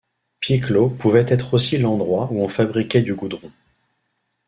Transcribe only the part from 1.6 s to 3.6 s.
l’endroit où on fabriquait du goudron.